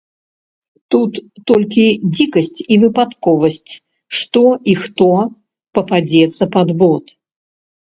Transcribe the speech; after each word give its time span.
Тут 0.95 1.11
толькі 1.51 1.83
дзікасць 2.15 2.63
і 2.65 2.75
выпадковасць, 2.85 3.71
што 4.23 4.43
і 4.71 4.79
хто 4.83 5.13
пападзецца 5.79 6.53
пад 6.59 6.79
бот?! 6.85 7.05